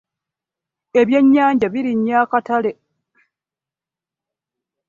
Ebyenyanja 1.01 1.67
birinye 1.73 2.13
akatale. 2.23 2.71